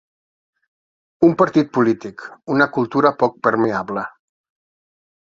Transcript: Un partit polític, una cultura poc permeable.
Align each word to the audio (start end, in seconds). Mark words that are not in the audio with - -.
Un 1.27 1.35
partit 1.43 1.69
polític, 1.79 2.25
una 2.57 2.69
cultura 2.81 3.15
poc 3.23 3.39
permeable. 3.49 4.11